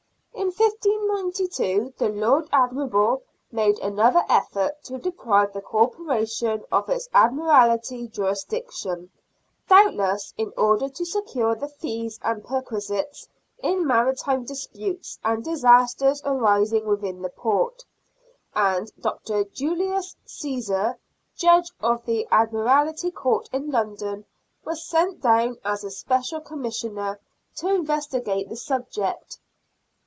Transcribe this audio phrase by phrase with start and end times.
[0.33, 8.07] In 1592 the Lord Admiral made another effort to deprive the Corporation of its Admiralty
[8.07, 9.11] jurisdiction,
[9.69, 13.27] doubtless in order to secure the fees and perquisites
[13.59, 17.85] in maritime disputes and disasters arising within the port;
[18.53, 19.45] and Dr.
[19.45, 20.95] Julius Csesar,
[21.35, 24.25] Judge of the Admiralty Court in London,
[24.65, 27.13] was sent down as a special 102 POVERTY OF BRISTOL CLERGY.
[27.13, 27.19] 103 Commissioner
[27.55, 29.37] to investigate the subject.